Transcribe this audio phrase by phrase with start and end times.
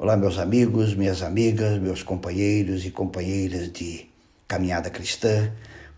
[0.00, 4.08] Olá, meus amigos, minhas amigas, meus companheiros e companheiras de
[4.46, 5.50] caminhada cristã,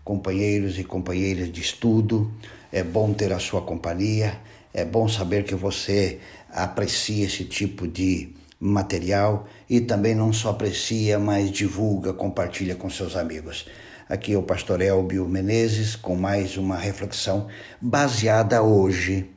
[0.03, 2.33] companheiros e companheiras de estudo.
[2.71, 4.39] É bom ter a sua companhia,
[4.73, 6.19] é bom saber que você
[6.49, 13.15] aprecia esse tipo de material e também não só aprecia, mas divulga, compartilha com seus
[13.15, 13.67] amigos.
[14.09, 17.49] Aqui é o pastor Elbio Menezes com mais uma reflexão
[17.79, 19.29] baseada hoje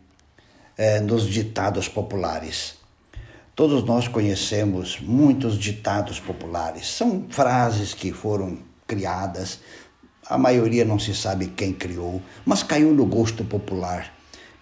[0.74, 2.82] é, nos ditados populares.
[3.55, 6.89] Todos nós conhecemos muitos ditados populares.
[6.89, 9.61] São frases que foram criadas,
[10.26, 14.12] a maioria não se sabe quem criou, mas caiu no gosto popular,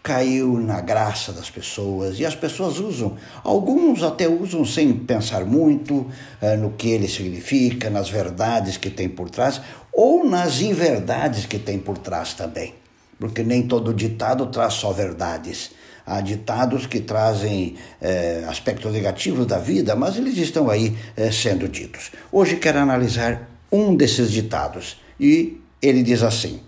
[0.02, 3.16] caiu na graça das pessoas e as pessoas usam.
[3.42, 6.06] Alguns até usam sem pensar muito
[6.42, 11.58] eh, no que ele significa, nas verdades que tem por trás ou nas inverdades que
[11.58, 12.74] tem por trás também,
[13.18, 15.70] porque nem todo ditado traz só verdades.
[16.04, 21.68] Há ditados que trazem é, aspectos negativos da vida, mas eles estão aí é, sendo
[21.68, 22.10] ditos.
[22.30, 26.60] Hoje quero analisar um desses ditados e ele diz assim: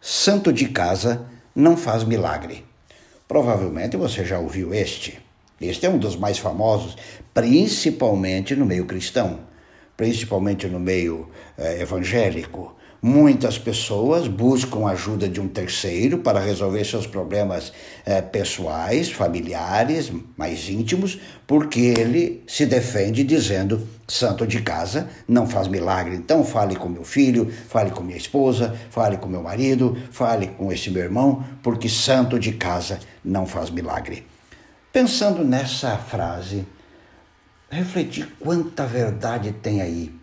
[0.00, 2.64] Santo de casa não faz milagre.
[3.26, 5.20] Provavelmente você já ouviu este.
[5.60, 6.96] Este é um dos mais famosos,
[7.34, 9.40] principalmente no meio cristão,
[9.96, 12.74] principalmente no meio é, evangélico.
[13.00, 17.72] Muitas pessoas buscam ajuda de um terceiro para resolver seus problemas
[18.04, 25.68] eh, pessoais, familiares, mais íntimos, porque ele se defende dizendo: santo de casa não faz
[25.68, 26.16] milagre.
[26.16, 30.72] Então fale com meu filho, fale com minha esposa, fale com meu marido, fale com
[30.72, 34.26] esse meu irmão, porque santo de casa não faz milagre.
[34.92, 36.66] Pensando nessa frase,
[37.70, 40.17] refleti quanta verdade tem aí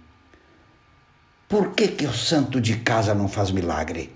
[1.48, 4.12] por que, que o santo de casa não faz milagre?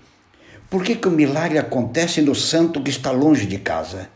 [0.68, 4.10] Por que, que o milagre acontece no santo que está longe de casa?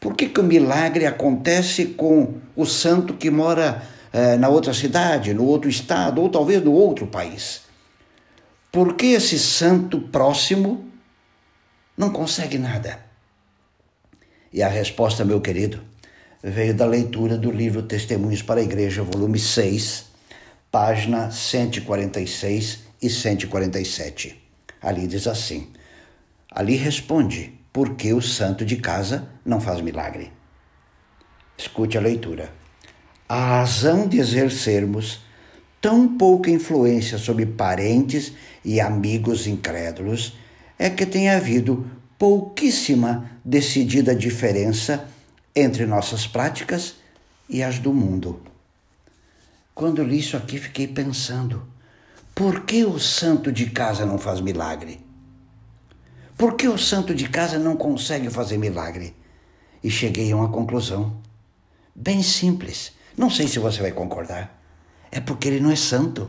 [0.00, 3.82] Por que, que o milagre acontece com o santo que mora
[4.12, 7.62] eh, na outra cidade, no outro estado, ou talvez no outro país?
[8.70, 10.84] Por que esse santo próximo
[11.96, 13.00] não consegue nada?
[14.52, 15.80] E a resposta, meu querido,
[16.42, 20.07] veio da leitura do livro Testemunhos para a Igreja, volume 6,
[20.70, 24.40] página 146 e 147.
[24.80, 25.68] Ali diz assim:
[26.50, 30.32] Ali responde, por que o santo de casa não faz milagre?
[31.56, 32.52] Escute a leitura.
[33.28, 35.20] A razão de exercermos
[35.80, 38.32] tão pouca influência sobre parentes
[38.64, 40.36] e amigos incrédulos
[40.78, 45.08] é que tem havido pouquíssima decidida diferença
[45.54, 46.96] entre nossas práticas
[47.48, 48.47] e as do mundo.
[49.78, 51.62] Quando li isso aqui, fiquei pensando:
[52.34, 55.06] por que o santo de casa não faz milagre?
[56.36, 59.14] Por que o santo de casa não consegue fazer milagre?
[59.80, 61.22] E cheguei a uma conclusão
[61.94, 62.90] bem simples.
[63.16, 64.60] Não sei se você vai concordar.
[65.12, 66.28] É porque ele não é santo.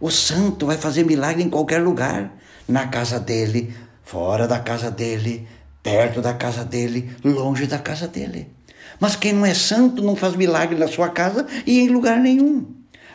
[0.00, 2.36] O santo vai fazer milagre em qualquer lugar,
[2.66, 5.46] na casa dele, fora da casa dele,
[5.80, 8.50] perto da casa dele, longe da casa dele.
[9.02, 12.64] Mas quem não é santo não faz milagre na sua casa e em lugar nenhum.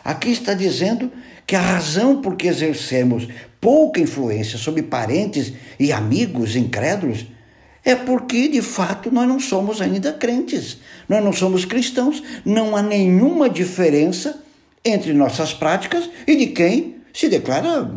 [0.04, 1.10] Aqui está dizendo
[1.46, 3.26] que a razão por que exercemos
[3.58, 5.50] pouca influência sobre parentes
[5.80, 7.24] e amigos incrédulos
[7.82, 10.76] é porque, de fato, nós não somos ainda crentes,
[11.08, 14.42] nós não somos cristãos, não há nenhuma diferença
[14.84, 17.90] entre nossas práticas e de quem se declara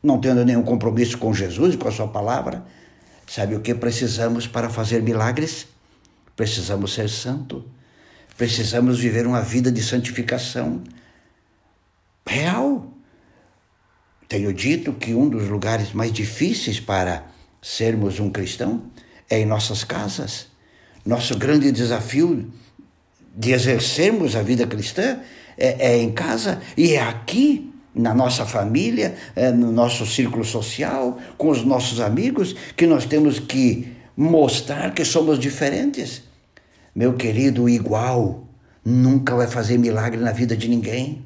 [0.00, 2.62] não tendo nenhum compromisso com Jesus e com a Sua palavra.
[3.26, 5.66] Sabe o que precisamos para fazer milagres?
[6.40, 7.62] Precisamos ser santo.
[8.34, 10.82] Precisamos viver uma vida de santificação
[12.26, 12.90] real.
[14.26, 17.26] Tenho dito que um dos lugares mais difíceis para
[17.60, 18.84] sermos um cristão
[19.28, 20.46] é em nossas casas.
[21.04, 22.50] Nosso grande desafio
[23.36, 25.20] de exercermos a vida cristã
[25.58, 31.20] é, é em casa e é aqui, na nossa família, é no nosso círculo social,
[31.36, 36.29] com os nossos amigos, que nós temos que mostrar que somos diferentes.
[36.94, 38.48] Meu querido, igual
[38.84, 41.24] nunca vai fazer milagre na vida de ninguém.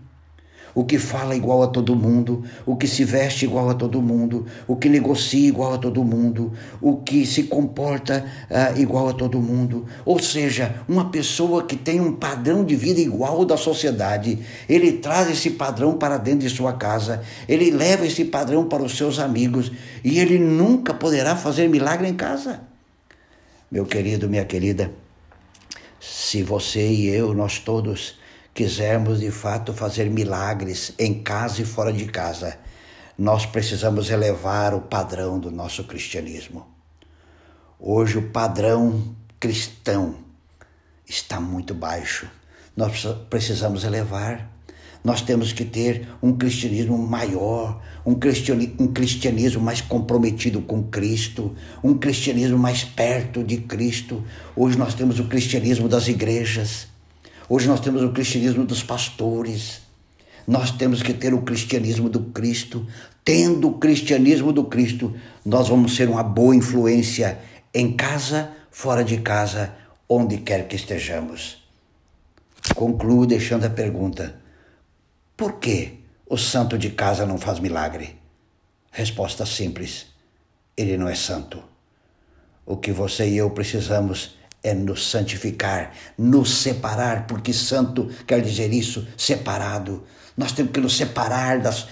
[0.74, 4.44] O que fala igual a todo mundo, o que se veste igual a todo mundo,
[4.66, 9.40] o que negocia igual a todo mundo, o que se comporta uh, igual a todo
[9.40, 9.86] mundo.
[10.04, 14.94] Ou seja, uma pessoa que tem um padrão de vida igual ao da sociedade, ele
[14.94, 19.20] traz esse padrão para dentro de sua casa, ele leva esse padrão para os seus
[19.20, 19.70] amigos
[20.02, 22.60] e ele nunca poderá fazer milagre em casa.
[23.70, 24.90] Meu querido, minha querida,
[26.06, 28.18] se você e eu, nós todos,
[28.52, 32.58] quisermos de fato fazer milagres em casa e fora de casa,
[33.16, 36.66] nós precisamos elevar o padrão do nosso cristianismo.
[37.80, 40.16] Hoje o padrão cristão
[41.08, 42.30] está muito baixo.
[42.76, 44.53] nós precisamos elevar.
[45.04, 51.54] Nós temos que ter um cristianismo maior, um cristianismo, um cristianismo mais comprometido com Cristo,
[51.82, 54.24] um cristianismo mais perto de Cristo.
[54.56, 56.88] Hoje nós temos o cristianismo das igrejas,
[57.50, 59.84] hoje nós temos o cristianismo dos pastores.
[60.46, 62.86] Nós temos que ter o cristianismo do Cristo.
[63.24, 65.14] Tendo o cristianismo do Cristo,
[65.44, 67.38] nós vamos ser uma boa influência
[67.72, 69.74] em casa, fora de casa,
[70.06, 71.62] onde quer que estejamos.
[72.74, 74.43] Concluo deixando a pergunta:
[75.36, 78.16] por que o santo de casa não faz milagre?
[78.90, 80.06] Resposta simples:
[80.76, 81.62] ele não é santo.
[82.64, 88.72] O que você e eu precisamos é nos santificar, nos separar, porque santo quer dizer
[88.72, 90.04] isso, separado.
[90.36, 91.86] Nós temos que nos separar das,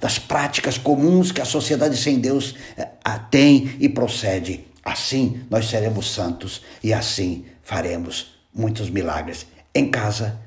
[0.00, 2.88] das práticas comuns que a sociedade sem Deus eh,
[3.30, 4.66] tem e procede.
[4.84, 10.38] Assim nós seremos santos e assim faremos muitos milagres em casa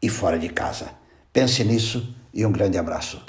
[0.00, 0.90] e fora de casa.
[1.38, 3.22] Pense nisso e um grande abraço.